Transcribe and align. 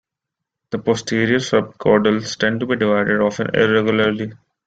The 0.71 0.79
posterior 0.79 1.37
subcaudals 1.37 2.35
tend 2.39 2.59
to 2.61 2.65
be 2.65 2.75
divided, 2.75 3.21
often 3.21 3.51
irregularly. 3.53 4.33